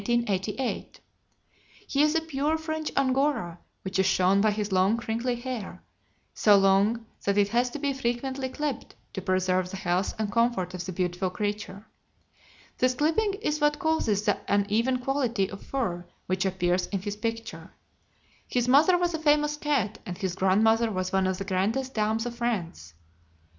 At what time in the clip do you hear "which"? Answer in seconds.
3.83-3.99, 16.25-16.45